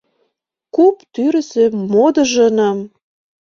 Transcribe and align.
Куп 0.75 0.95
тӱрысӧ 1.13 1.65
модыжыным 1.93 2.77